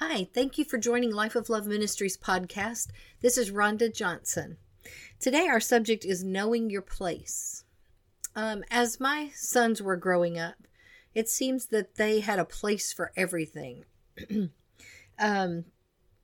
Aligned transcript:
Hi, 0.00 0.28
thank 0.32 0.58
you 0.58 0.64
for 0.64 0.78
joining 0.78 1.10
Life 1.10 1.34
of 1.34 1.50
Love 1.50 1.66
Ministries 1.66 2.16
podcast. 2.16 2.90
This 3.20 3.36
is 3.36 3.50
Rhonda 3.50 3.92
Johnson. 3.92 4.56
Today, 5.18 5.48
our 5.48 5.58
subject 5.58 6.04
is 6.04 6.22
knowing 6.22 6.70
your 6.70 6.82
place. 6.82 7.64
Um, 8.36 8.62
as 8.70 9.00
my 9.00 9.30
sons 9.34 9.82
were 9.82 9.96
growing 9.96 10.38
up, 10.38 10.68
it 11.16 11.28
seems 11.28 11.66
that 11.66 11.96
they 11.96 12.20
had 12.20 12.38
a 12.38 12.44
place 12.44 12.92
for 12.92 13.10
everything. 13.16 13.86
um, 15.18 15.64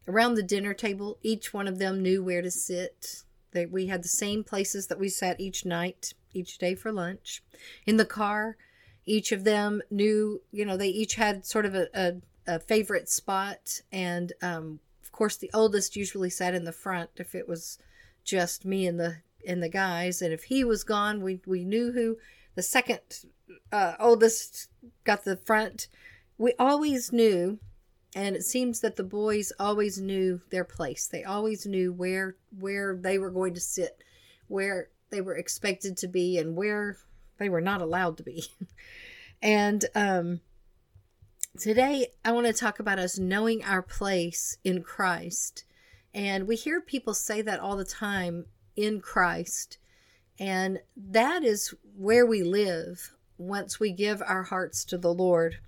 around 0.07 0.35
the 0.35 0.45
dinner 0.45 0.73
table, 0.73 1.19
each 1.25 1.53
one 1.53 1.67
of 1.67 1.81
them 1.81 2.01
knew 2.01 2.23
where 2.23 2.43
to 2.43 2.53
sit. 2.53 3.25
They, 3.51 3.67
we 3.67 3.89
had 3.89 4.05
the 4.05 4.09
same 4.09 4.45
places 4.45 4.87
that 4.87 5.01
we 5.01 5.09
sat 5.09 5.41
each 5.41 5.65
night, 5.65 6.15
each 6.33 6.59
day 6.59 6.77
for 6.77 6.93
lunch. 6.93 7.43
In 7.87 7.97
the 7.97 8.05
car, 8.05 8.57
each 9.05 9.33
of 9.33 9.43
them 9.43 9.83
knew, 9.91 10.43
you 10.53 10.65
know, 10.65 10.77
they 10.77 10.91
each 10.91 11.17
had 11.17 11.45
sort 11.45 11.67
of 11.67 11.75
a, 11.75 11.89
a 11.93 12.15
a 12.47 12.59
favorite 12.59 13.09
spot, 13.09 13.81
and 13.93 14.33
um, 14.43 14.81
of 15.03 15.13
course, 15.13 15.37
the 15.37 15.51
oldest 15.55 15.97
usually 15.97 16.31
sat 16.31 16.55
in 16.55 16.65
the 16.65 16.73
front 16.73 17.11
if 17.17 17.35
it 17.35 17.49
was 17.49 17.79
just 18.25 18.65
me 18.65 18.87
and 18.87 18.99
the 18.99 19.17
and 19.47 19.63
the 19.63 19.69
guys, 19.69 20.23
and 20.23 20.33
if 20.33 20.45
he 20.45 20.65
was 20.65 20.85
gone, 20.85 21.23
we 21.23 21.41
we 21.47 21.65
knew 21.65 21.93
who 21.93 22.19
the 22.55 22.63
second 22.63 23.01
uh, 23.73 23.95
oldest 23.99 24.69
got 25.05 25.25
the 25.25 25.37
front. 25.37 25.89
We 26.39 26.55
always 26.59 27.13
knew, 27.13 27.59
and 28.15 28.37
it 28.37 28.45
seems 28.45 28.81
that 28.81 28.97
the 28.97 29.05
boys 29.05 29.53
always 29.59 30.01
knew 30.01 30.41
their 30.51 30.65
place. 30.65 31.07
They 31.07 31.25
always 31.25 31.67
knew 31.67 31.93
where 31.93 32.37
where 32.59 32.97
they 32.97 33.19
were 33.19 33.31
going 33.31 33.55
to 33.55 33.61
sit, 33.61 34.03
where 34.49 34.89
they 35.11 35.21
were 35.21 35.37
expected 35.37 35.97
to 35.99 36.09
be, 36.09 36.39
and 36.39 36.57
where 36.57 36.99
they 37.39 37.49
were 37.49 37.61
not 37.61 37.83
allowed 37.83 38.17
to 38.19 38.23
be. 38.23 38.45
and 39.43 39.85
um, 39.95 40.41
Today, 41.57 42.09
I 42.25 42.33
want 42.33 42.49
to 42.49 42.53
talk 42.53 42.81
about 42.81 42.99
us 42.99 43.17
knowing 43.17 43.63
our 43.63 43.81
place 43.81 44.59
in 44.65 44.83
Christ. 44.83 45.65
And 46.13 46.49
we 46.49 46.57
hear 46.57 46.81
people 46.81 47.15
say 47.15 47.43
that 47.43 47.61
all 47.61 47.77
the 47.77 47.85
time 47.85 48.47
in 48.75 49.01
Christ. 49.01 49.79
And 50.37 50.81
that 50.97 51.45
is 51.45 51.73
where 51.97 52.27
we 52.27 52.43
live 52.43 53.13
once 53.39 53.79
we 53.79 53.93
give 53.93 54.21
our 54.21 54.43
hearts 54.43 54.85
to 54.87 54.99
the 54.99 55.15
Lord. 55.15 55.59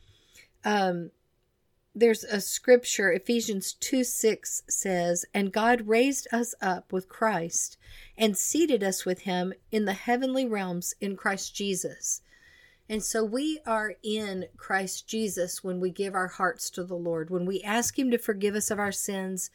Um, 0.64 1.12
there's 1.94 2.24
a 2.24 2.40
scripture, 2.40 3.12
Ephesians 3.12 3.72
2 3.72 4.02
6 4.02 4.64
says, 4.68 5.24
And 5.32 5.52
God 5.52 5.86
raised 5.86 6.26
us 6.32 6.52
up 6.60 6.92
with 6.92 7.08
Christ 7.08 7.78
and 8.18 8.36
seated 8.36 8.82
us 8.82 9.06
with 9.06 9.20
him 9.20 9.52
in 9.70 9.84
the 9.84 9.92
heavenly 9.92 10.48
realms 10.48 10.96
in 11.00 11.16
Christ 11.16 11.54
Jesus. 11.54 12.22
And 12.88 13.02
so 13.02 13.24
we 13.24 13.58
are 13.66 13.94
in 14.02 14.46
Christ 14.56 15.08
Jesus 15.08 15.64
when 15.64 15.80
we 15.80 15.90
give 15.90 16.14
our 16.14 16.28
hearts 16.28 16.70
to 16.70 16.84
the 16.84 16.94
Lord, 16.94 17.30
when 17.30 17.44
we 17.44 17.62
ask 17.62 17.98
Him 17.98 18.10
to 18.12 18.18
forgive 18.18 18.54
us 18.54 18.70
of 18.70 18.78
our 18.78 18.92
sins. 18.92 19.50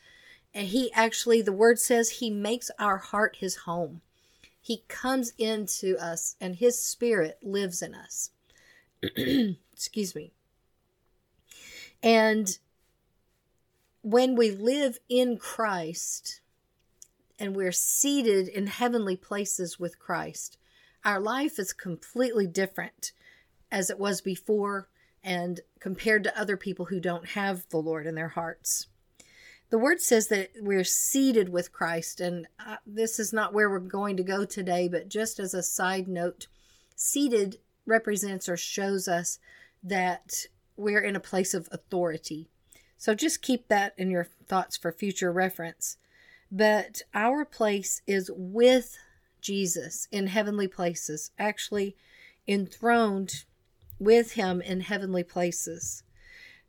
And 0.53 0.67
He 0.67 0.91
actually, 0.93 1.41
the 1.41 1.53
word 1.53 1.79
says, 1.79 2.09
He 2.09 2.29
makes 2.29 2.69
our 2.77 2.97
heart 2.97 3.37
His 3.39 3.57
home. 3.57 4.01
He 4.59 4.83
comes 4.89 5.33
into 5.37 5.97
us 5.97 6.35
and 6.41 6.55
His 6.57 6.77
Spirit 6.81 7.39
lives 7.41 7.81
in 7.81 7.95
us. 7.95 8.31
Excuse 9.73 10.13
me. 10.13 10.31
And 12.03 12.57
when 14.01 14.35
we 14.35 14.51
live 14.51 14.99
in 15.07 15.37
Christ 15.37 16.41
and 17.39 17.55
we're 17.55 17.71
seated 17.71 18.47
in 18.47 18.67
heavenly 18.67 19.15
places 19.15 19.79
with 19.79 19.99
Christ, 19.99 20.57
our 21.05 21.19
life 21.19 21.57
is 21.57 21.73
completely 21.73 22.45
different 22.45 23.13
as 23.71 23.89
it 23.89 23.99
was 23.99 24.21
before 24.21 24.89
and 25.23 25.61
compared 25.79 26.23
to 26.23 26.39
other 26.39 26.57
people 26.57 26.85
who 26.85 26.99
don't 26.99 27.29
have 27.29 27.67
the 27.69 27.77
Lord 27.77 28.07
in 28.07 28.15
their 28.15 28.29
hearts. 28.29 28.87
The 29.69 29.77
word 29.77 30.01
says 30.01 30.27
that 30.27 30.51
we're 30.59 30.83
seated 30.83 31.49
with 31.49 31.71
Christ, 31.71 32.19
and 32.19 32.47
uh, 32.59 32.77
this 32.85 33.19
is 33.19 33.31
not 33.31 33.53
where 33.53 33.69
we're 33.69 33.79
going 33.79 34.17
to 34.17 34.23
go 34.23 34.43
today, 34.43 34.89
but 34.89 35.07
just 35.07 35.39
as 35.39 35.53
a 35.53 35.63
side 35.63 36.09
note, 36.09 36.47
seated 36.95 37.57
represents 37.85 38.49
or 38.49 38.57
shows 38.57 39.07
us 39.07 39.39
that 39.81 40.45
we're 40.75 40.99
in 40.99 41.15
a 41.15 41.21
place 41.21 41.53
of 41.53 41.69
authority. 41.71 42.49
So 42.97 43.15
just 43.15 43.41
keep 43.41 43.69
that 43.69 43.93
in 43.97 44.11
your 44.11 44.25
thoughts 44.47 44.75
for 44.75 44.91
future 44.91 45.31
reference. 45.31 45.97
But 46.51 47.01
our 47.13 47.45
place 47.45 48.01
is 48.05 48.29
with 48.35 48.97
Jesus 49.39 50.07
in 50.11 50.27
heavenly 50.27 50.67
places, 50.67 51.31
actually 51.39 51.95
enthroned 52.45 53.45
with 54.01 54.31
Him 54.31 54.61
in 54.61 54.81
heavenly 54.81 55.23
places. 55.23 56.03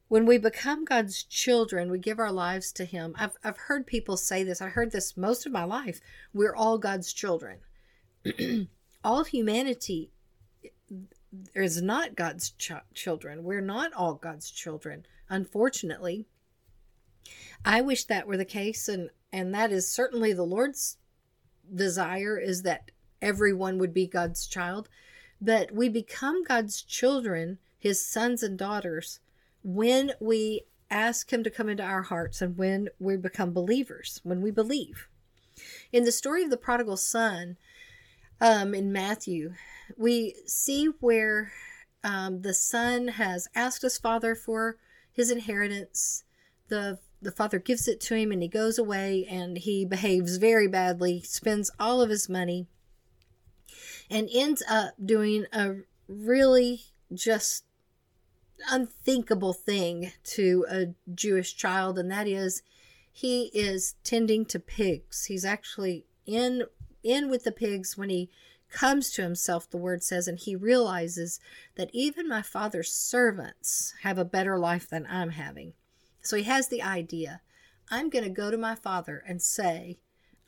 When 0.08 0.26
we 0.26 0.36
become 0.36 0.84
God's 0.84 1.22
children, 1.24 1.90
we 1.90 1.98
give 1.98 2.18
our 2.18 2.30
lives 2.30 2.70
to 2.72 2.84
Him. 2.84 3.14
I've, 3.18 3.36
I've 3.42 3.56
heard 3.56 3.86
people 3.86 4.18
say 4.18 4.44
this. 4.44 4.60
I 4.60 4.68
heard 4.68 4.92
this 4.92 5.16
most 5.16 5.46
of 5.46 5.52
my 5.52 5.64
life. 5.64 6.00
We're 6.34 6.54
all 6.54 6.76
God's 6.76 7.10
children. 7.12 7.60
all 9.04 9.24
humanity 9.24 10.10
is 11.54 11.80
not 11.80 12.16
God's 12.16 12.50
ch- 12.50 12.72
children. 12.92 13.44
We're 13.44 13.62
not 13.62 13.94
all 13.94 14.14
God's 14.14 14.50
children, 14.50 15.06
unfortunately. 15.30 16.26
I 17.64 17.80
wish 17.80 18.04
that 18.04 18.26
were 18.26 18.36
the 18.36 18.44
case, 18.44 18.88
and 18.88 19.08
and 19.32 19.54
that 19.54 19.72
is 19.72 19.90
certainly 19.90 20.34
the 20.34 20.42
Lord's 20.42 20.98
desire 21.74 22.38
is 22.38 22.62
that 22.62 22.90
everyone 23.22 23.78
would 23.78 23.94
be 23.94 24.06
God's 24.06 24.46
child. 24.46 24.90
But 25.44 25.72
we 25.72 25.88
become 25.88 26.44
God's 26.44 26.82
children, 26.82 27.58
his 27.76 28.06
sons 28.06 28.44
and 28.44 28.56
daughters, 28.56 29.18
when 29.64 30.12
we 30.20 30.62
ask 30.88 31.32
him 31.32 31.42
to 31.42 31.50
come 31.50 31.68
into 31.68 31.82
our 31.82 32.02
hearts 32.02 32.40
and 32.40 32.56
when 32.56 32.88
we 33.00 33.16
become 33.16 33.52
believers, 33.52 34.20
when 34.22 34.40
we 34.40 34.52
believe. 34.52 35.08
In 35.90 36.04
the 36.04 36.12
story 36.12 36.44
of 36.44 36.50
the 36.50 36.56
prodigal 36.56 36.96
son 36.96 37.56
um, 38.40 38.72
in 38.72 38.92
Matthew, 38.92 39.54
we 39.96 40.36
see 40.46 40.86
where 41.00 41.50
um, 42.04 42.42
the 42.42 42.54
son 42.54 43.08
has 43.08 43.48
asked 43.52 43.82
his 43.82 43.98
father 43.98 44.36
for 44.36 44.76
his 45.12 45.30
inheritance. 45.30 46.22
The 46.68 47.00
the 47.20 47.32
father 47.32 47.60
gives 47.60 47.86
it 47.86 48.00
to 48.00 48.16
him 48.16 48.32
and 48.32 48.42
he 48.42 48.48
goes 48.48 48.78
away 48.78 49.24
and 49.30 49.56
he 49.56 49.84
behaves 49.84 50.38
very 50.38 50.66
badly, 50.66 51.20
spends 51.22 51.70
all 51.78 52.00
of 52.00 52.10
his 52.10 52.28
money 52.28 52.66
and 54.10 54.28
ends 54.32 54.62
up 54.68 54.94
doing 55.04 55.46
a 55.52 55.76
really 56.08 56.82
just 57.12 57.64
unthinkable 58.70 59.52
thing 59.52 60.12
to 60.24 60.66
a 60.70 60.94
Jewish 61.14 61.56
child, 61.56 61.98
and 61.98 62.10
that 62.10 62.26
is 62.26 62.62
he 63.12 63.50
is 63.54 63.94
tending 64.04 64.44
to 64.46 64.58
pigs. 64.58 65.26
He's 65.26 65.44
actually 65.44 66.06
in 66.26 66.64
in 67.02 67.28
with 67.30 67.44
the 67.44 67.52
pigs 67.52 67.96
when 67.96 68.08
he 68.08 68.30
comes 68.70 69.10
to 69.10 69.22
himself, 69.22 69.68
the 69.68 69.76
word 69.76 70.02
says, 70.02 70.26
and 70.26 70.38
he 70.38 70.56
realizes 70.56 71.38
that 71.76 71.90
even 71.92 72.28
my 72.28 72.40
father's 72.40 72.92
servants 72.92 73.92
have 74.02 74.18
a 74.18 74.24
better 74.24 74.58
life 74.58 74.88
than 74.88 75.06
I'm 75.10 75.30
having. 75.30 75.74
So 76.22 76.36
he 76.36 76.44
has 76.44 76.68
the 76.68 76.82
idea 76.82 77.42
I'm 77.90 78.08
going 78.08 78.24
to 78.24 78.30
go 78.30 78.50
to 78.50 78.56
my 78.56 78.74
father 78.74 79.22
and 79.28 79.42
say, 79.42 79.98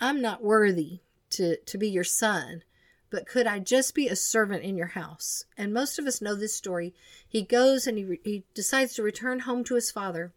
I'm 0.01 0.23
not 0.23 0.43
worthy 0.43 1.01
to, 1.31 1.57
to 1.57 1.79
be 1.79 1.89
your 1.89 2.05
son 2.05 2.63
but 3.11 3.27
could 3.27 3.47
I 3.47 3.59
just 3.59 3.95
be 3.95 4.09
a 4.09 4.17
servant 4.17 4.65
in 4.65 4.77
your 4.77 4.89
house? 4.89 5.45
And 5.57 5.73
most 5.73 5.99
of 5.99 6.07
us 6.07 6.21
know 6.21 6.35
this 6.35 6.57
story. 6.57 6.95
He 7.29 7.43
goes 7.43 7.87
and 7.87 7.99
he, 7.99 8.05
re- 8.05 8.21
he 8.25 8.45
decides 8.55 8.95
to 8.95 9.03
return 9.03 9.41
home 9.41 9.65
to 9.65 9.75
his 9.75 9.91
father, 9.91 10.33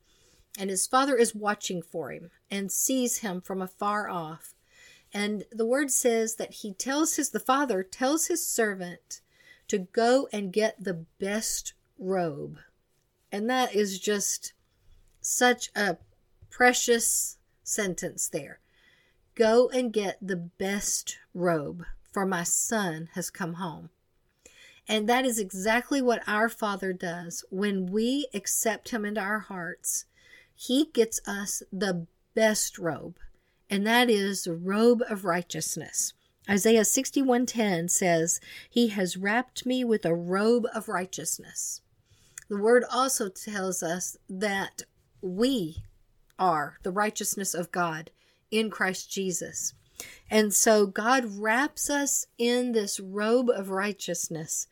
and 0.60 0.70
his 0.70 0.88
father 0.88 1.16
is 1.16 1.36
watching 1.36 1.82
for 1.82 2.12
him 2.12 2.30
and 2.52 2.72
sees 2.72 3.20
him 3.20 3.42
from 3.42 3.62
afar 3.62 4.10
off. 4.10 4.54
And 5.14 5.46
the 5.52 5.66
word 5.66 5.92
says 5.92 6.36
that 6.36 6.56
he 6.56 6.74
tells 6.74 7.16
his, 7.16 7.30
the 7.30 7.40
father 7.40 7.84
tells 7.84 8.28
his 8.28 8.46
servant 8.46 9.22
to 9.68 9.80
go 9.80 10.28
and 10.32 10.54
get 10.54 10.84
the 10.84 11.06
best 11.20 11.74
robe. 11.98 12.58
And 13.32 13.50
that 13.50 13.76
is 13.76 14.00
just 14.00 14.54
such 15.22 15.70
a 15.76 15.98
precious 16.50 17.38
sentence 17.64 18.30
there. 18.30 18.60
Go 19.36 19.70
and 19.70 19.94
get 19.94 20.18
the 20.22 20.36
best 20.36 21.18
robe 21.34 21.86
for 22.18 22.26
my 22.26 22.42
son 22.42 23.10
has 23.14 23.30
come 23.30 23.54
home. 23.54 23.92
And 24.88 25.08
that 25.08 25.24
is 25.24 25.38
exactly 25.38 26.02
what 26.02 26.24
our 26.26 26.50
Father 26.50 26.92
does. 26.92 27.46
When 27.52 27.86
we 27.86 28.28
accept 28.34 28.90
Him 28.90 29.06
into 29.06 29.22
our 29.22 29.38
hearts, 29.38 30.06
He 30.56 30.86
gets 30.86 31.22
us 31.28 31.62
the 31.72 32.08
best 32.34 32.80
robe, 32.80 33.20
and 33.70 33.86
that 33.86 34.10
is 34.10 34.46
the 34.46 34.56
robe 34.56 35.04
of 35.08 35.26
righteousness. 35.26 36.16
Isaiah 36.50 36.86
61:10 36.86 37.88
says, 37.88 38.40
"He 38.68 38.88
has 38.88 39.16
wrapped 39.16 39.68
me 39.68 39.84
with 39.84 40.04
a 40.04 40.16
robe 40.16 40.66
of 40.74 40.90
righteousness." 40.90 41.82
The 42.50 42.58
word 42.58 42.84
also 42.90 43.30
tells 43.30 43.84
us 43.84 44.18
that 44.28 44.86
we 45.22 45.84
are 46.40 46.80
the 46.82 46.90
righteousness 46.90 47.54
of 47.54 47.72
God 47.72 48.10
in 48.50 48.72
Christ 48.72 49.12
Jesus. 49.12 49.76
And 50.30 50.54
so 50.54 50.86
God 50.86 51.26
wraps 51.38 51.90
us 51.90 52.28
in 52.38 52.72
this 52.72 53.00
robe 53.00 53.50
of 53.50 53.70
righteousness. 53.70 54.68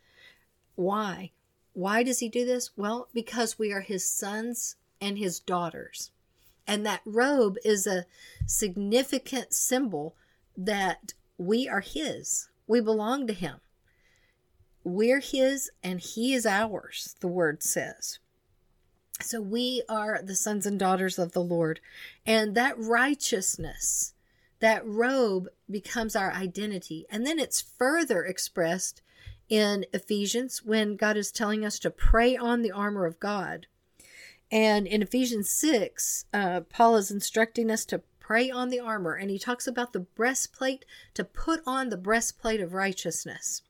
Why? 0.75 1.31
Why 1.73 2.03
does 2.03 2.19
he 2.19 2.29
do 2.29 2.45
this? 2.45 2.71
Well, 2.77 3.07
because 3.13 3.59
we 3.59 3.71
are 3.71 3.81
his 3.81 4.09
sons 4.09 4.75
and 5.01 5.17
his 5.17 5.39
daughters. 5.39 6.11
And 6.67 6.85
that 6.85 7.01
robe 7.05 7.57
is 7.63 7.85
a 7.85 8.05
significant 8.45 9.53
symbol 9.53 10.15
that 10.57 11.13
we 11.37 11.67
are 11.67 11.81
His. 11.81 12.49
We 12.67 12.81
belong 12.81 13.27
to 13.27 13.33
Him. 13.33 13.57
We're 14.83 15.19
His 15.19 15.71
and 15.83 15.99
He 15.99 16.33
is 16.33 16.45
ours, 16.45 17.15
the 17.19 17.27
word 17.27 17.61
says. 17.61 18.19
So 19.21 19.41
we 19.41 19.81
are 19.87 20.21
the 20.21 20.35
sons 20.35 20.65
and 20.65 20.79
daughters 20.79 21.17
of 21.17 21.31
the 21.31 21.43
Lord. 21.43 21.79
And 22.25 22.55
that 22.55 22.77
righteousness, 22.77 24.13
that 24.59 24.85
robe 24.85 25.47
becomes 25.69 26.15
our 26.15 26.31
identity. 26.31 27.05
And 27.09 27.25
then 27.25 27.39
it's 27.39 27.61
further 27.61 28.23
expressed 28.23 29.01
in 29.49 29.85
Ephesians 29.93 30.63
when 30.63 30.95
God 30.95 31.17
is 31.17 31.31
telling 31.31 31.65
us 31.65 31.79
to 31.79 31.89
pray 31.89 32.35
on 32.35 32.61
the 32.61 32.71
armor 32.71 33.05
of 33.05 33.19
God. 33.19 33.67
And 34.51 34.87
in 34.87 35.01
Ephesians 35.01 35.49
6, 35.49 36.25
uh, 36.33 36.61
Paul 36.61 36.97
is 36.97 37.11
instructing 37.11 37.69
us 37.69 37.85
to 37.85 38.01
pray 38.19 38.49
on 38.49 38.69
the 38.69 38.79
armor, 38.79 39.13
and 39.13 39.29
he 39.29 39.37
talks 39.37 39.67
about 39.67 39.93
the 39.93 39.99
breastplate 39.99 40.85
to 41.13 41.23
put 41.23 41.61
on 41.65 41.89
the 41.89 41.97
breastplate 41.97 42.61
of 42.61 42.73
righteousness. 42.73 43.61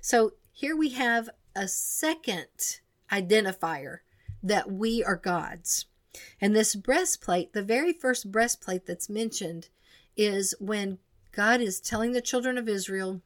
So 0.00 0.34
here 0.52 0.76
we 0.76 0.90
have 0.90 1.30
a 1.56 1.66
second 1.66 2.80
identifier 3.10 3.98
that 4.42 4.70
we 4.70 5.02
are 5.02 5.16
God's. 5.16 5.86
And 6.40 6.54
this 6.54 6.74
breastplate, 6.74 7.52
the 7.52 7.62
very 7.62 7.92
first 7.92 8.30
breastplate 8.30 8.86
that's 8.86 9.08
mentioned, 9.08 9.68
is 10.20 10.54
when 10.60 10.98
God 11.32 11.62
is 11.62 11.80
telling 11.80 12.12
the 12.12 12.20
children 12.20 12.58
of 12.58 12.68
Israel 12.68 13.22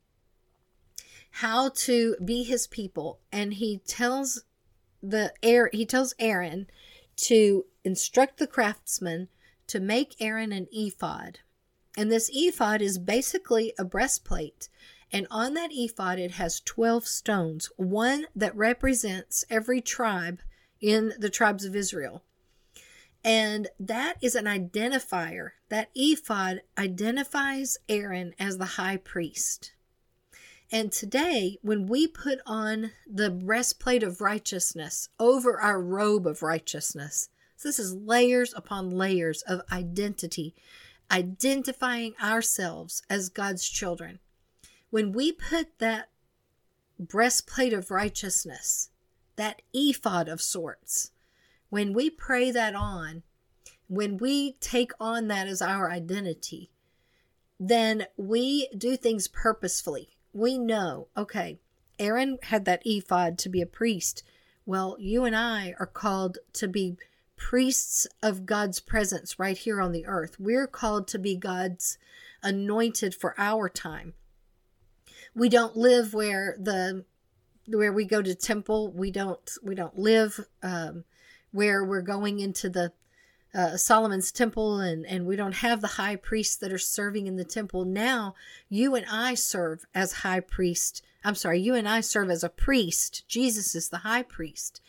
how 1.39 1.71
to 1.71 2.15
be 2.25 2.45
his 2.45 2.69
people 2.69 3.19
and 3.33 3.55
he 3.55 3.79
tells 3.79 4.45
the 5.03 5.33
air 5.43 5.69
he 5.73 5.85
tells 5.85 6.15
Aaron 6.21 6.69
to 7.17 7.67
instruct 7.83 8.39
the 8.39 8.47
craftsman 8.47 9.29
to 9.67 9.81
make 9.81 10.15
Aaron 10.21 10.53
an 10.53 10.69
ephod. 10.71 11.41
And 11.97 12.11
this 12.11 12.31
ephod 12.33 12.81
is 12.81 12.99
basically 12.99 13.73
a 13.79 13.85
breastplate. 13.85 14.69
And 15.13 15.27
on 15.31 15.55
that 15.55 15.71
ephod, 15.73 16.19
it 16.19 16.33
has 16.33 16.61
12 16.61 17.07
stones, 17.07 17.71
one 17.77 18.27
that 18.35 18.57
represents 18.57 19.45
every 19.51 19.81
tribe 19.81 20.41
in 20.81 21.15
the 21.19 21.31
tribes 21.31 21.65
of 21.65 21.75
Israel. 21.77 22.23
And 23.25 23.69
that 23.81 24.17
is 24.21 24.35
an 24.35 24.45
identifier. 24.45 25.51
That 25.75 25.91
ephod 25.97 26.63
identifies 26.79 27.79
Aaron 27.89 28.33
as 28.39 28.59
the 28.59 28.79
high 28.79 28.97
priest. 28.97 29.73
And 30.71 30.93
today, 30.93 31.59
when 31.63 31.89
we 31.89 32.07
put 32.07 32.39
on 32.47 32.93
the 33.13 33.29
breastplate 33.29 34.05
of 34.05 34.21
righteousness 34.21 35.09
over 35.19 35.61
our 35.61 35.83
robe 35.83 36.29
of 36.29 36.45
righteousness, 36.45 37.29
so 37.57 37.69
this 37.69 37.81
is 37.81 37.93
layers 37.93 38.55
upon 38.55 38.91
layers 38.91 39.43
of 39.49 39.63
identity, 39.73 40.55
identifying 41.11 42.15
ourselves 42.23 43.03
as 43.11 43.29
God's 43.29 43.69
children. 43.69 44.21
When 44.91 45.11
we 45.11 45.33
put 45.33 45.81
that 45.81 46.09
breastplate 47.01 47.73
of 47.73 47.91
righteousness, 47.91 48.91
that 49.35 49.61
ephod 49.73 50.29
of 50.29 50.41
sorts, 50.41 51.11
when 51.69 51.93
we 51.93 52.11
pray 52.11 52.53
that 52.53 52.77
on, 52.77 53.25
when 53.97 54.17
we 54.19 54.53
take 54.61 54.93
on 54.99 55.29
that 55.29 55.47
as 55.47 55.63
our 55.63 55.91
identity, 55.91 56.71
then 57.59 58.07
we 58.17 58.69
do 58.77 58.97
things 58.97 59.29
purposefully 59.29 60.15
we 60.35 60.59
know, 60.59 61.07
okay, 61.17 61.61
Aaron 61.99 62.39
had 62.43 62.65
that 62.65 62.83
ephod 62.85 63.39
to 63.39 63.49
be 63.49 63.63
a 63.63 63.67
priest. 63.67 64.25
Well, 64.67 64.97
you 64.99 65.25
and 65.25 65.37
I 65.37 65.75
are 65.79 65.87
called 65.87 66.39
to 66.55 66.67
be 66.67 66.97
priests 67.37 68.07
of 68.23 68.45
God's 68.45 68.81
presence 68.81 69.39
right 69.39 69.57
here 69.57 69.81
on 69.81 69.93
the 69.93 70.07
earth. 70.07 70.39
We're 70.39 70.67
called 70.67 71.07
to 71.09 71.19
be 71.19 71.37
God's 71.37 71.99
anointed 72.43 73.15
for 73.15 73.35
our 73.39 73.69
time. 73.69 74.15
We 75.35 75.49
don't 75.49 75.77
live 75.77 76.13
where 76.13 76.57
the 76.59 77.05
where 77.67 77.93
we 77.93 78.05
go 78.05 78.21
to 78.21 78.35
temple. 78.35 78.93
We 78.93 79.11
don't 79.11 79.51
we 79.63 79.75
don't 79.75 79.99
live 79.99 80.41
um, 80.63 81.05
where 81.53 81.85
we're 81.85 82.03
going 82.03 82.41
into 82.41 82.69
the 82.69 82.93
uh, 83.55 83.77
Solomon's 83.77 84.33
temple 84.33 84.81
and, 84.81 85.07
and 85.07 85.27
we 85.27 85.37
don't 85.37 85.57
have 85.57 85.81
the 85.81 85.87
high 85.87 86.17
priests 86.17 86.57
that 86.57 86.73
are 86.73 86.79
serving 86.79 87.27
in 87.27 87.37
the 87.37 87.45
temple. 87.45 87.85
Now 87.85 88.35
you 88.69 88.95
and 88.95 89.07
I 89.11 89.35
serve 89.35 89.87
as 89.95 90.13
high 90.13 90.41
priest. 90.41 91.03
I'm 91.25 91.35
sorry, 91.35 91.61
you 91.61 91.75
and 91.75 91.89
I 91.89 92.01
serve 92.01 92.31
as 92.31 92.45
a 92.45 92.49
priest. 92.49 93.25
Jesus 93.29 93.75
is 93.75 93.89
the 93.89 93.99
high 93.99 94.23
priest. 94.23 94.81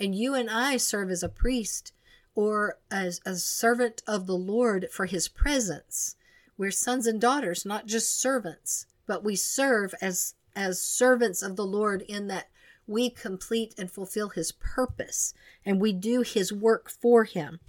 And 0.00 0.14
you 0.14 0.34
and 0.34 0.50
I 0.50 0.76
serve 0.78 1.10
as 1.10 1.22
a 1.22 1.28
priest 1.28 1.92
or 2.34 2.78
as 2.90 3.20
a 3.24 3.36
servant 3.36 4.02
of 4.06 4.26
the 4.26 4.36
Lord 4.36 4.88
for 4.90 5.06
his 5.06 5.28
presence. 5.28 6.16
We're 6.56 6.70
sons 6.70 7.06
and 7.06 7.20
daughters, 7.20 7.64
not 7.64 7.86
just 7.86 8.20
servants, 8.20 8.86
but 9.06 9.24
we 9.24 9.36
serve 9.36 9.94
as 10.00 10.34
as 10.56 10.80
servants 10.80 11.42
of 11.42 11.56
the 11.56 11.66
Lord 11.66 12.02
in 12.02 12.28
that 12.28 12.48
we 12.86 13.10
complete 13.10 13.74
and 13.78 13.90
fulfill 13.90 14.30
his 14.30 14.52
purpose 14.52 15.34
and 15.64 15.80
we 15.80 15.92
do 15.92 16.22
his 16.22 16.52
work 16.52 16.90
for 16.90 17.24
him. 17.24 17.60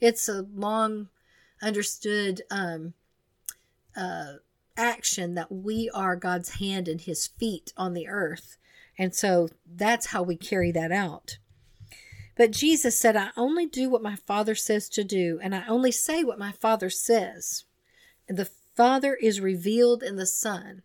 It's 0.00 0.28
a 0.28 0.46
long 0.54 1.08
understood 1.62 2.42
um, 2.50 2.94
uh, 3.96 4.34
action 4.76 5.34
that 5.34 5.52
we 5.52 5.90
are 5.92 6.16
God's 6.16 6.54
hand 6.56 6.88
and 6.88 7.00
his 7.00 7.26
feet 7.26 7.72
on 7.76 7.94
the 7.94 8.08
earth. 8.08 8.56
And 8.98 9.14
so 9.14 9.48
that's 9.66 10.06
how 10.06 10.22
we 10.22 10.36
carry 10.36 10.72
that 10.72 10.92
out. 10.92 11.38
But 12.36 12.52
Jesus 12.52 12.98
said, 12.98 13.16
I 13.16 13.30
only 13.36 13.66
do 13.66 13.90
what 13.90 14.02
my 14.02 14.16
Father 14.16 14.54
says 14.54 14.88
to 14.90 15.04
do, 15.04 15.38
and 15.42 15.54
I 15.54 15.66
only 15.66 15.92
say 15.92 16.24
what 16.24 16.38
my 16.38 16.52
Father 16.52 16.88
says. 16.88 17.64
And 18.28 18.38
the 18.38 18.48
Father 18.76 19.14
is 19.14 19.40
revealed 19.40 20.02
in 20.02 20.16
the 20.16 20.26
Son. 20.26 20.82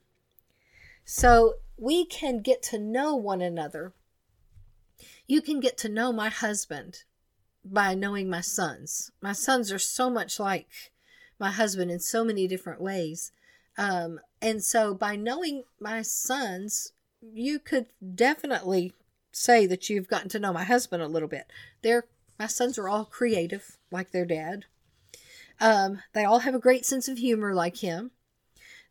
So 1.06 1.56
we 1.78 2.06
can 2.06 2.42
get 2.42 2.62
to 2.64 2.80
know 2.80 3.16
one 3.16 3.42
another. 3.42 3.94
You 5.28 5.42
can 5.42 5.60
get 5.60 5.78
to 5.80 5.90
know 5.90 6.12
my 6.12 6.30
husband 6.30 7.04
by 7.64 7.96
knowing 7.96 8.30
my 8.30 8.42
sons. 8.42 9.12
My 9.22 9.34
sons 9.34 9.72
are 9.72 9.80
so 9.80 10.10
much 10.10 10.40
like 10.40 10.92
my 11.40 11.52
husband 11.52 11.92
in 11.92 12.00
so 12.00 12.24
many 12.24 12.48
different 12.48 12.80
ways. 12.80 13.32
Um, 13.78 14.20
and 14.42 14.64
so 14.64 14.94
by 14.94 15.16
knowing 15.16 15.64
my 15.80 16.02
sons, 16.02 16.94
you 17.22 17.60
could 17.60 17.88
definitely 18.16 18.94
say 19.32 19.66
that 19.66 19.90
you've 19.90 20.08
gotten 20.08 20.30
to 20.30 20.40
know 20.40 20.54
my 20.54 20.64
husband 20.64 21.04
a 21.04 21.08
little 21.08 21.28
bit. 21.28 21.48
They're 21.82 22.06
my 22.38 22.48
sons 22.48 22.78
are 22.78 22.90
all 22.90 23.06
creative 23.06 23.78
like 23.92 24.12
their 24.12 24.26
dad. 24.26 24.66
Um, 25.60 26.02
they 26.14 26.26
all 26.26 26.40
have 26.40 26.56
a 26.56 26.60
great 26.60 26.86
sense 26.86 27.08
of 27.08 27.18
humor 27.18 27.54
like 27.54 27.78
him. 27.78 28.12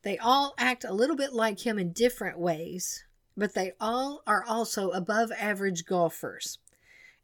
They 0.05 0.19
all 0.19 0.55
act 0.59 0.85
a 0.85 0.93
little 0.93 1.17
bit 1.17 1.33
like 1.33 1.67
him 1.67 1.79
in 1.79 1.93
different 1.93 2.39
ways, 2.39 3.05
but 3.37 3.55
they 3.55 3.73
all 3.81 4.23
are 4.27 4.45
also 4.47 4.91
above 4.91 5.33
average 5.33 5.87
golfers. 5.87 6.59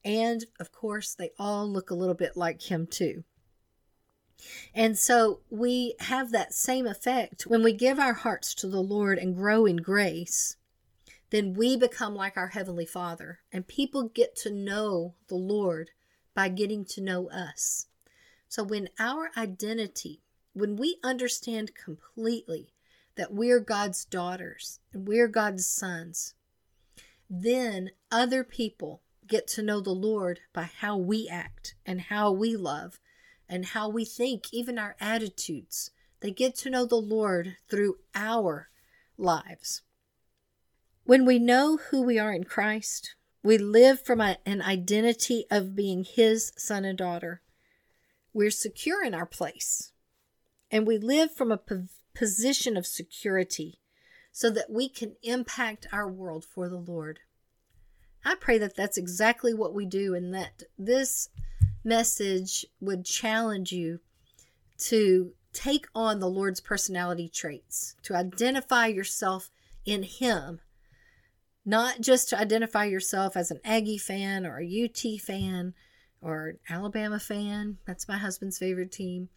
And 0.03 0.47
of 0.59 0.73
course, 0.73 1.15
they 1.15 1.31
all 1.39 1.71
look 1.71 1.91
a 1.91 1.95
little 1.95 2.15
bit 2.15 2.37
like 2.37 2.71
him 2.71 2.87
too. 2.87 3.25
And 4.75 4.99
so 4.99 5.41
we 5.51 5.95
have 6.01 6.33
that 6.33 6.55
same 6.55 6.87
effect 6.87 7.43
when 7.43 7.63
we 7.63 7.75
give 7.75 7.99
our 7.99 8.15
hearts 8.15 8.55
to 8.57 8.67
the 8.67 8.83
Lord 8.83 9.19
and 9.19 9.37
grow 9.37 9.67
in 9.67 9.77
grace. 9.77 10.57
Then 11.29 11.53
we 11.53 11.77
become 11.77 12.15
like 12.15 12.39
our 12.39 12.49
Heavenly 12.49 12.87
Father, 12.87 13.41
and 13.53 13.69
people 13.69 14.09
get 14.09 14.35
to 14.37 14.51
know 14.51 15.15
the 15.29 15.37
Lord 15.37 15.91
by 16.35 16.49
getting 16.49 16.87
to 16.87 17.03
know 17.03 17.29
us. 17.31 17.87
So, 18.49 18.65
when 18.65 18.89
our 18.99 19.31
identity, 19.37 20.23
when 20.53 20.77
we 20.77 20.99
understand 21.03 21.75
completely 21.75 22.73
that 23.17 23.33
we're 23.33 23.61
God's 23.61 24.05
daughters 24.05 24.81
and 24.93 25.07
we're 25.07 25.29
God's 25.29 25.67
sons, 25.67 26.35
then 27.29 27.91
other 28.11 28.43
people 28.43 29.03
get 29.27 29.47
to 29.47 29.63
know 29.63 29.81
the 29.81 29.91
Lord 29.91 30.41
by 30.53 30.65
how 30.65 30.97
we 30.97 31.29
act 31.29 31.75
and 31.87 32.01
how 32.03 32.33
we 32.33 32.57
love 32.57 32.99
and 33.49 33.67
how 33.67 33.89
we 33.89 34.05
think, 34.05 34.53
even 34.53 34.79
our 34.79 34.97
attitudes. 35.01 35.91
They 36.21 36.31
get 36.31 36.55
to 36.57 36.71
know 36.71 36.85
the 36.85 36.97
Lord 36.97 37.57
through 37.69 37.99
our 38.15 38.71
lives. 39.17 39.83
When 41.05 41.25
we 41.25 41.39
know 41.39 41.77
who 41.77 42.03
we 42.03 42.19
are 42.19 42.33
in 42.33 42.45
Christ, 42.45 43.15
we 43.43 43.59
live 43.59 44.05
from 44.05 44.21
a, 44.21 44.39
an 44.45 44.63
identity 44.63 45.47
of 45.51 45.75
being 45.75 46.05
His 46.05 46.53
son 46.57 46.85
and 46.85 46.99
daughter. 46.99 47.41
We're 48.33 48.51
secure 48.51 49.03
in 49.03 49.15
our 49.15 49.27
place, 49.27 49.90
and 50.71 50.87
we 50.87 50.99
live 50.99 51.35
from 51.35 51.51
a 51.51 51.61
position 52.15 52.77
of 52.77 52.87
security 52.87 53.81
so 54.33 54.51
that 54.51 54.71
we 54.71 54.89
can 54.89 55.17
impact 55.23 55.87
our 55.93 56.09
world 56.09 56.45
for 56.45 56.69
the 56.69 56.79
Lord. 56.79 57.21
I 58.25 58.35
pray 58.35 58.59
that 58.59 58.77
that's 58.77 58.99
exactly 58.99 59.55
what 59.55 59.75
we 59.75 59.87
do 59.87 60.15
and 60.15 60.33
that 60.35 60.63
this 60.79 61.29
message 61.83 62.67
would 62.81 63.05
challenge 63.05 63.73
you 63.73 64.01
to 64.79 65.33
take 65.53 65.87
on 65.95 66.21
the 66.21 66.29
Lord's 66.29 66.61
personality 66.61 67.29
traits, 67.29 67.97
to 68.03 68.15
identify 68.15 68.87
yourself 68.87 69.51
in 69.85 70.03
Him, 70.03 70.61
not 71.65 72.01
just 72.01 72.29
to 72.29 72.39
identify 72.39 72.85
yourself 72.85 73.37
as 73.37 73.51
an 73.51 73.61
Aggie 73.65 73.99
fan 73.99 74.47
or 74.47 74.61
a 74.61 74.85
UT 74.85 75.21
fan 75.21 75.75
or 76.21 76.49
an 76.49 76.59
Alabama 76.69 77.19
fan. 77.19 77.79
That's 77.87 78.09
my 78.09 78.19
husband's 78.19 78.59
favorite 78.59 78.93
team. 78.93 79.29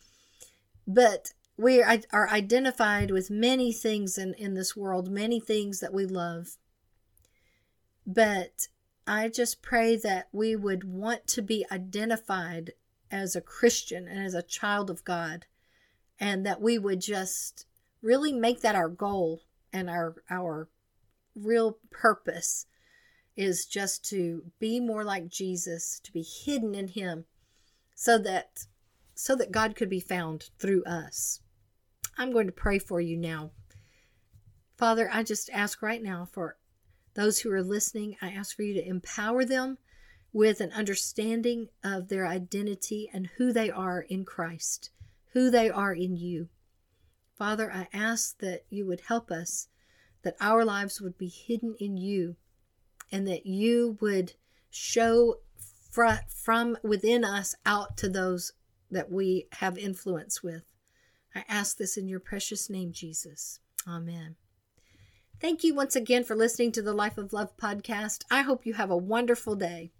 But 0.87 1.33
we 1.57 1.81
are 1.81 2.29
identified 2.29 3.11
with 3.11 3.29
many 3.29 3.71
things 3.71 4.17
in, 4.17 4.33
in 4.35 4.53
this 4.53 4.75
world, 4.75 5.09
many 5.09 5.39
things 5.39 5.79
that 5.79 5.93
we 5.93 6.05
love. 6.05 6.57
But 8.05 8.67
I 9.07 9.29
just 9.29 9.61
pray 9.61 9.95
that 9.97 10.27
we 10.31 10.55
would 10.55 10.83
want 10.83 11.27
to 11.27 11.41
be 11.41 11.65
identified 11.71 12.73
as 13.11 13.35
a 13.35 13.41
Christian 13.41 14.07
and 14.07 14.25
as 14.25 14.33
a 14.33 14.41
child 14.41 14.89
of 14.89 15.05
God, 15.05 15.45
and 16.19 16.45
that 16.45 16.61
we 16.61 16.77
would 16.77 17.01
just 17.01 17.65
really 18.01 18.33
make 18.33 18.61
that 18.61 18.75
our 18.75 18.89
goal 18.89 19.43
and 19.71 19.89
our 19.89 20.15
our 20.29 20.69
real 21.35 21.77
purpose 21.89 22.65
is 23.35 23.65
just 23.65 24.07
to 24.09 24.43
be 24.59 24.79
more 24.79 25.03
like 25.03 25.27
Jesus, 25.27 25.99
to 26.03 26.11
be 26.11 26.21
hidden 26.21 26.75
in 26.75 26.89
him 26.89 27.25
so 27.95 28.17
that 28.19 28.65
so 29.15 29.35
that 29.35 29.51
God 29.51 29.75
could 29.75 29.89
be 29.89 29.99
found 29.99 30.49
through 30.59 30.83
us. 30.85 31.41
I'm 32.17 32.31
going 32.31 32.47
to 32.47 32.53
pray 32.53 32.79
for 32.79 33.01
you 33.01 33.17
now. 33.17 33.51
Father, 34.77 35.09
I 35.11 35.23
just 35.23 35.49
ask 35.51 35.81
right 35.81 36.01
now 36.01 36.27
for 36.31 36.57
those 37.13 37.39
who 37.39 37.51
are 37.51 37.63
listening, 37.63 38.15
I 38.21 38.29
ask 38.29 38.55
for 38.55 38.63
you 38.63 38.73
to 38.73 38.87
empower 38.87 39.45
them 39.45 39.77
with 40.31 40.59
an 40.61 40.71
understanding 40.71 41.67
of 41.83 42.07
their 42.07 42.25
identity 42.25 43.09
and 43.13 43.29
who 43.37 43.53
they 43.53 43.69
are 43.69 44.01
in 44.01 44.25
Christ, 44.25 44.89
who 45.33 45.51
they 45.51 45.69
are 45.69 45.93
in 45.93 46.17
you. 46.17 46.49
Father, 47.37 47.71
I 47.71 47.87
ask 47.93 48.39
that 48.39 48.65
you 48.69 48.87
would 48.87 49.01
help 49.01 49.29
us, 49.29 49.67
that 50.23 50.35
our 50.41 50.65
lives 50.65 51.01
would 51.01 51.17
be 51.17 51.27
hidden 51.27 51.75
in 51.79 51.97
you, 51.97 52.35
and 53.11 53.27
that 53.27 53.45
you 53.45 53.97
would 54.01 54.33
show 54.71 55.37
fr- 55.91 56.25
from 56.27 56.77
within 56.81 57.23
us 57.23 57.53
out 57.65 57.95
to 57.97 58.09
those 58.09 58.53
that 58.93 59.11
we 59.11 59.47
have 59.53 59.77
influence 59.77 60.41
with. 60.41 60.63
I 61.35 61.43
ask 61.47 61.77
this 61.77 61.97
in 61.97 62.07
your 62.07 62.19
precious 62.19 62.69
name, 62.69 62.91
Jesus. 62.91 63.59
Amen. 63.87 64.35
Thank 65.39 65.63
you 65.63 65.73
once 65.73 65.95
again 65.95 66.23
for 66.23 66.35
listening 66.35 66.71
to 66.73 66.81
the 66.81 66.93
Life 66.93 67.17
of 67.17 67.33
Love 67.33 67.57
podcast. 67.57 68.23
I 68.31 68.41
hope 68.41 68.65
you 68.65 68.73
have 68.75 68.91
a 68.91 68.97
wonderful 68.97 69.55
day. 69.55 69.91